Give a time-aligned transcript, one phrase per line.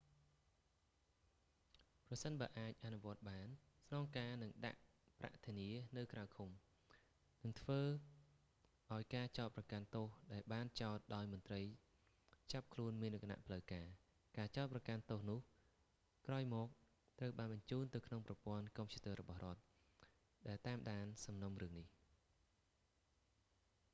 [2.07, 3.47] ប្រសិនបើអាចអនុវត្តបាន
[3.87, 4.79] ស្នងការនឹងដាក់
[5.19, 6.49] ប្រាក់ធានានៅក្រៅឃុំ
[7.43, 7.79] និងធ្វើ
[8.93, 11.61] ឲ្យការចោទប្រកាន់ទោសដែលបានចោទដោយមន្រ្តី
[12.51, 13.87] ចាប់ខ្លួនមានលក្ខណៈផ្លូវការ
[14.37, 15.39] ការចោទប្រកាន់ទោសនោះ
[16.27, 16.67] ក្រោយមក
[17.19, 19.61] ត្រូវបានបញ្ចូលទៅក្នុងប្រព័ន្ធកុំព្យូទ័ររបស់រដ្ឋ
[20.47, 21.87] ដែលតាមដានសំណុំរឿងនេះ